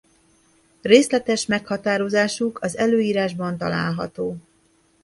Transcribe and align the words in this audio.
Részletes 0.81 1.45
meghatározásuk 1.45 2.59
az 2.61 2.77
előírásban 2.77 3.57
található. 3.57 4.37